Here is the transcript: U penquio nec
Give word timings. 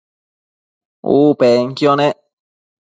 U 1.15 1.19
penquio 1.43 1.95
nec 2.03 2.17